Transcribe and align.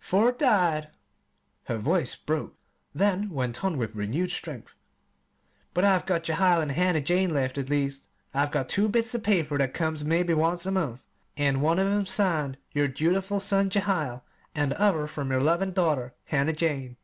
Four 0.00 0.32
died," 0.32 0.88
her 1.66 1.78
voice 1.78 2.16
broke, 2.16 2.56
then 2.92 3.30
went 3.30 3.64
on 3.64 3.78
with 3.78 3.94
renewed 3.94 4.32
strength, 4.32 4.74
"but 5.72 5.84
I've 5.84 6.04
got 6.04 6.24
Jehiel 6.24 6.60
and 6.62 6.72
Hannah 6.72 7.00
Jane 7.00 7.32
left; 7.32 7.58
at 7.58 7.70
least, 7.70 8.08
I've 8.34 8.50
got 8.50 8.68
two 8.68 8.88
bits 8.88 9.14
of 9.14 9.22
paper 9.22 9.56
that 9.56 9.72
comes 9.72 10.04
mebbe 10.04 10.32
once 10.36 10.66
a 10.66 10.72
month, 10.72 11.04
an' 11.36 11.60
one 11.60 11.78
of 11.78 11.86
'em's 11.86 12.10
signed 12.10 12.58
'your 12.72 12.88
dutiful 12.88 13.38
son, 13.38 13.70
Jehiel,' 13.70 14.24
an' 14.52 14.70
the 14.70 14.80
other, 14.82 15.06
'from 15.06 15.30
your 15.30 15.40
loving 15.40 15.70
daughter, 15.70 16.12
Hannah 16.24 16.54
Jane.'" 16.54 16.96